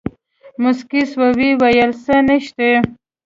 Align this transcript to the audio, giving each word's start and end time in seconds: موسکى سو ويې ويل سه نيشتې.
موسکى 0.61 1.01
سو 1.11 1.21
ويې 1.37 1.49
ويل 1.61 1.91
سه 2.03 2.15
نيشتې. 2.27 2.71